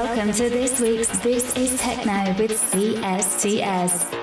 [0.00, 4.17] Welcome to this week's This is Techno with CSTS.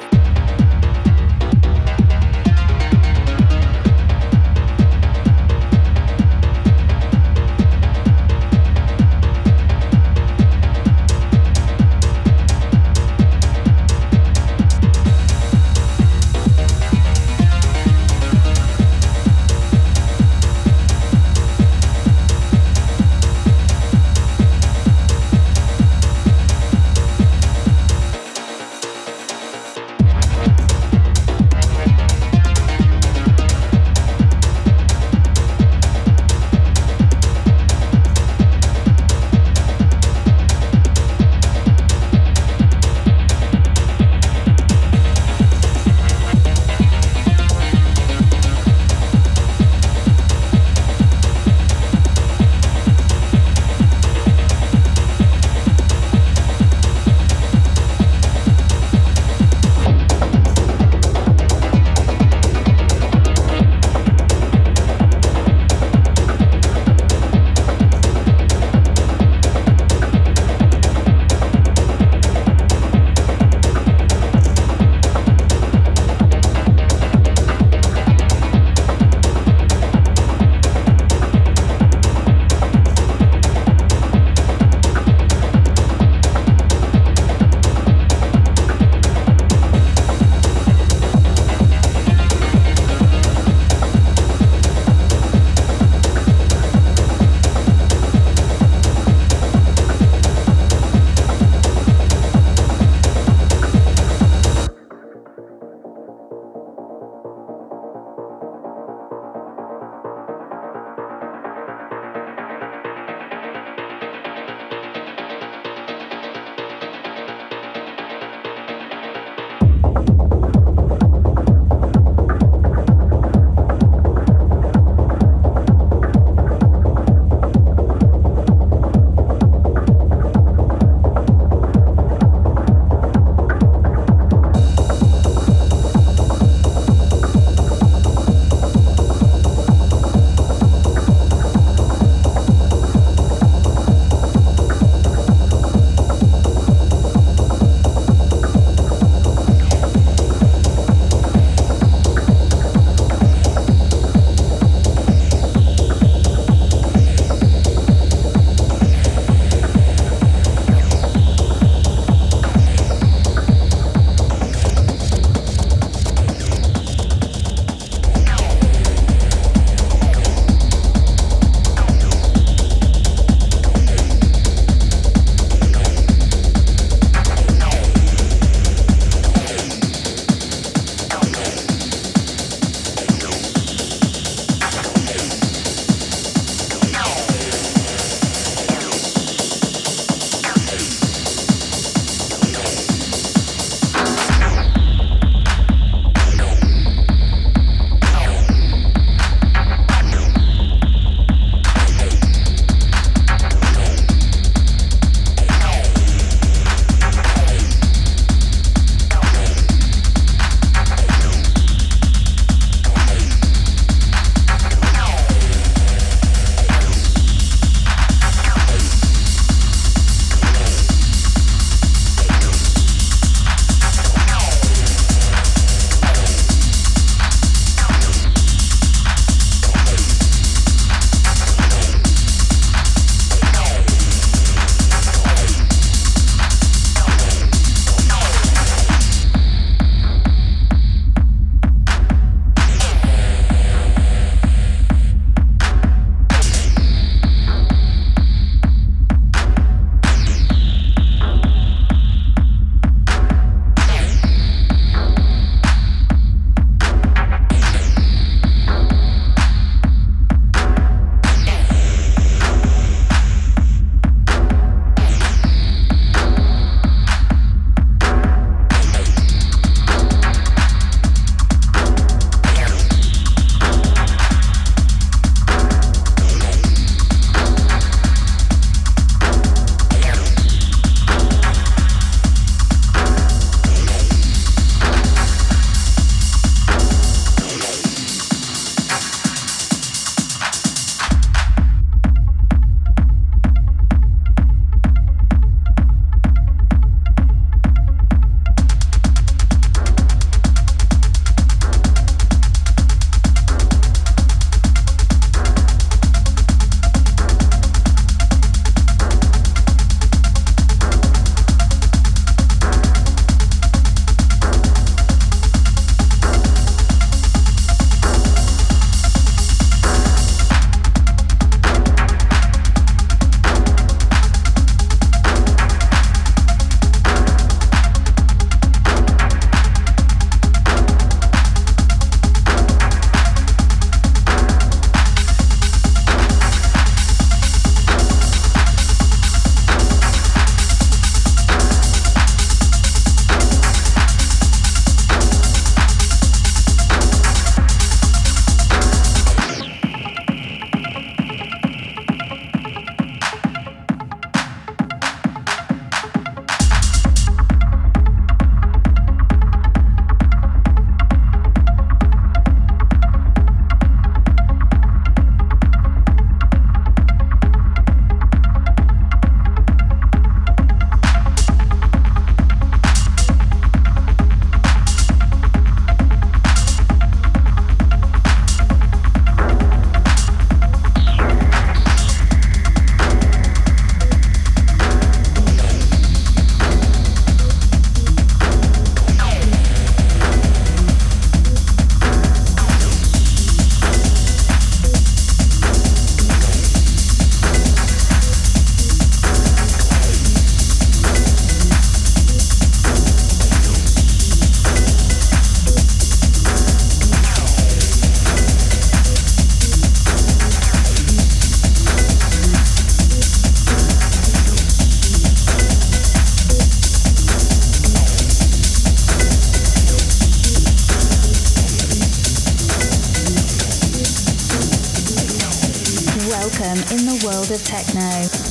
[427.50, 428.45] World of techno.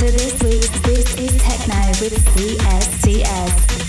[0.00, 0.82] to this week.
[0.82, 3.79] This is Techno with CSCS.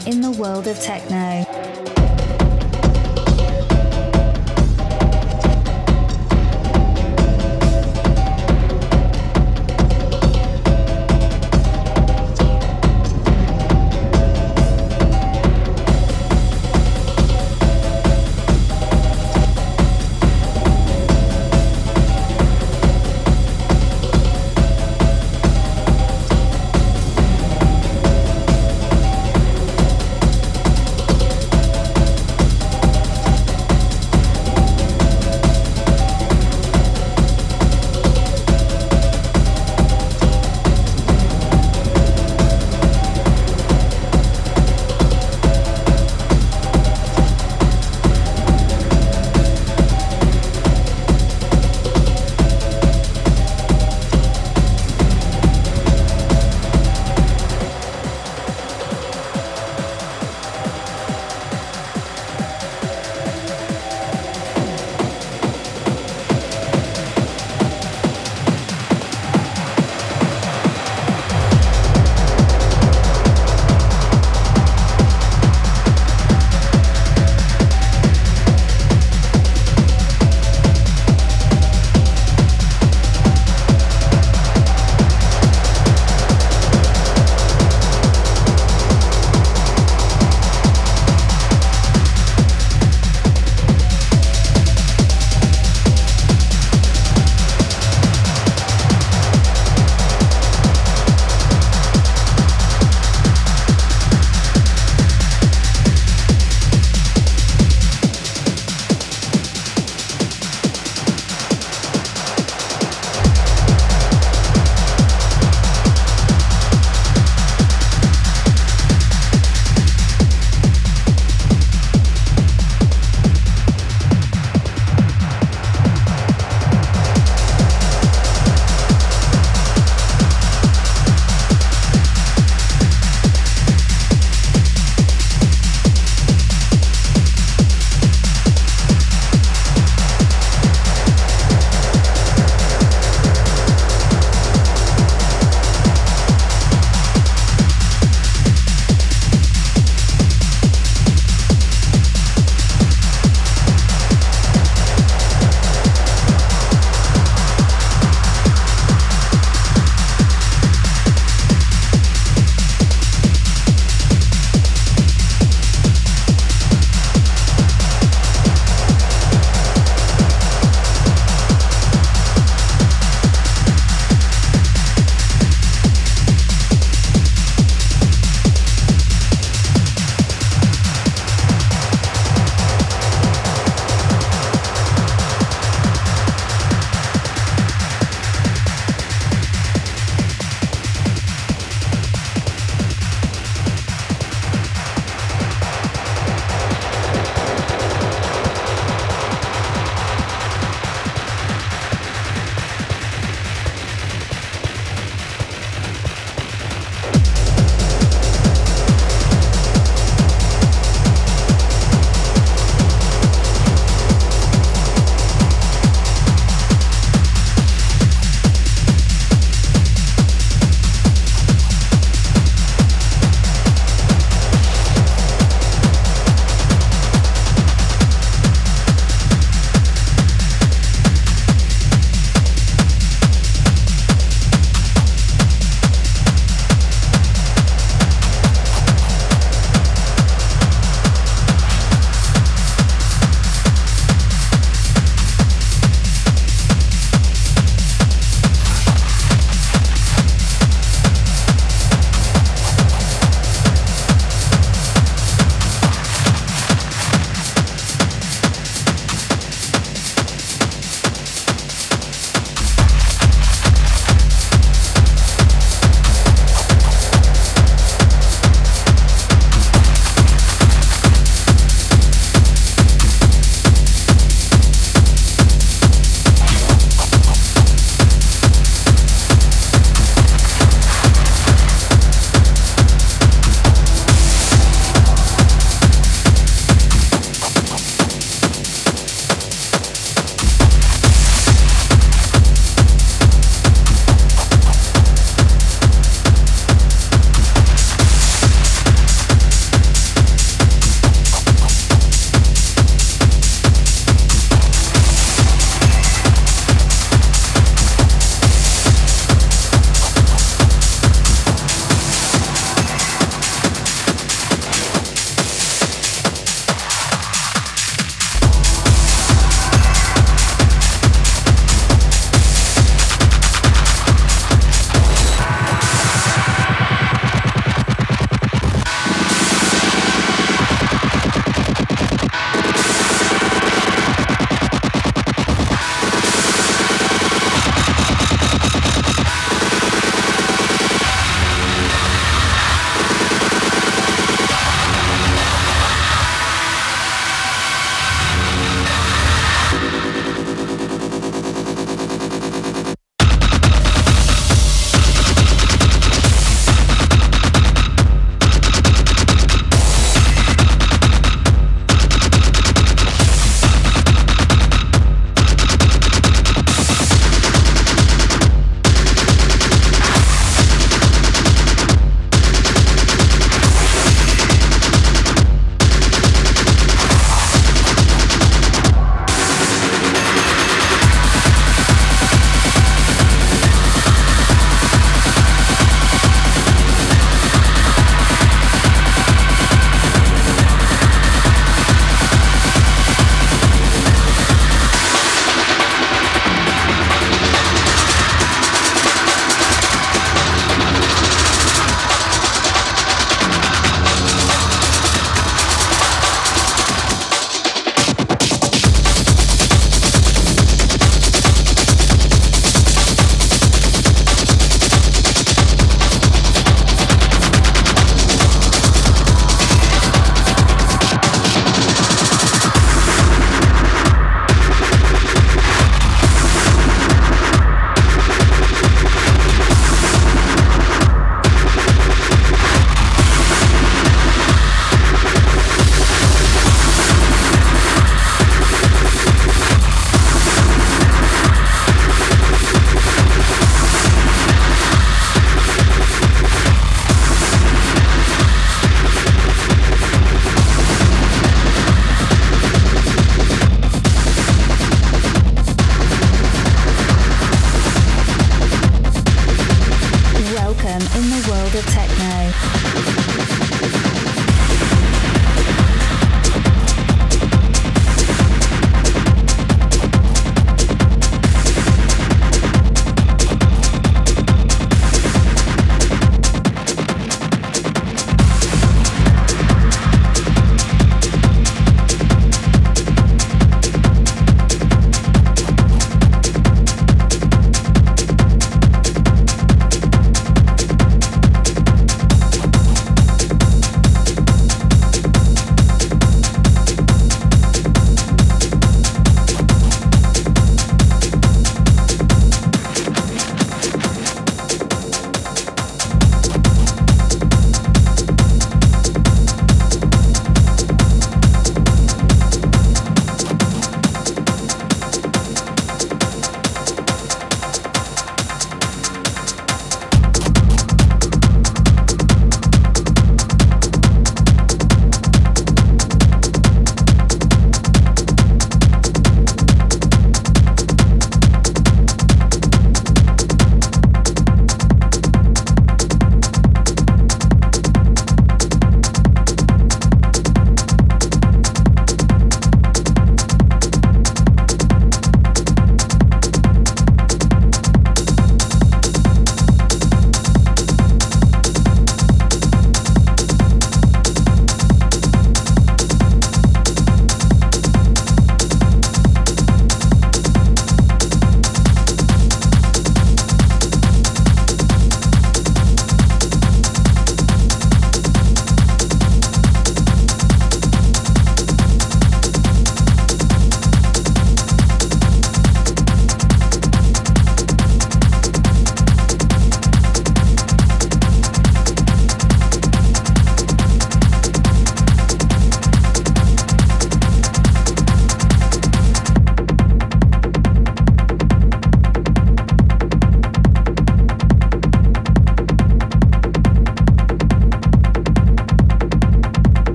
[0.00, 1.51] In the world of techno.